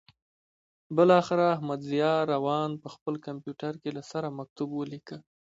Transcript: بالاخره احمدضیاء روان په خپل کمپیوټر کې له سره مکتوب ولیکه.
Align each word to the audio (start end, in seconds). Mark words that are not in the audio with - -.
بالاخره 0.95 1.45
احمدضیاء 1.55 2.19
روان 2.33 2.69
په 2.81 2.87
خپل 2.95 3.13
کمپیوټر 3.27 3.73
کې 3.81 3.89
له 3.97 4.03
سره 4.11 4.35
مکتوب 4.39 4.69
ولیکه. 4.75 5.17